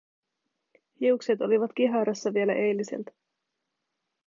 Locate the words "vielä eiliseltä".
2.33-3.11